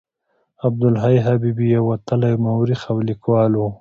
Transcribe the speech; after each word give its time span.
عبدالحي 0.67 1.15
حبیبي 1.25 1.67
یو 1.75 1.83
وتلی 1.91 2.33
مورخ 2.45 2.81
او 2.91 2.97
لیکوال 3.07 3.51
و. 3.55 3.61